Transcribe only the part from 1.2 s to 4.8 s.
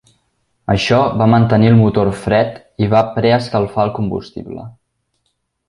mantenir el motor fred i va pre-escalfar el combustible.